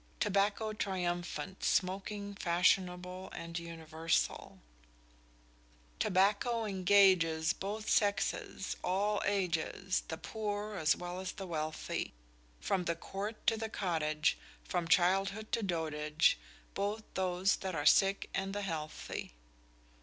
[0.15, 4.57] II TOBACCO TRIUMPHANT: SMOKING FASHIONABLE AND UNIVERSAL
[5.99, 12.13] Tobacco engages Both sexes, all ages, The poor as well as the wealthy;
[12.59, 16.39] From the court to the cottage, From childhood to dotage,
[16.73, 19.33] Both those that are sick and the healthy.